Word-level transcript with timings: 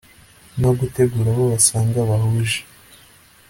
no 0.61 0.69
gutegura 0.79 1.27
abo 1.33 1.43
basanga 1.53 1.99
bahuje 2.09 2.59